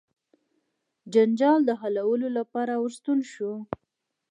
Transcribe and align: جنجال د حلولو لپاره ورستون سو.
جنجال 1.13 1.59
د 1.65 1.71
حلولو 1.81 2.27
لپاره 2.37 2.73
ورستون 2.81 3.19
سو. 3.33 3.51